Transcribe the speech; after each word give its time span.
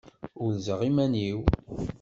Urzeɣ 0.43 0.79
iman-iw. 0.89 1.39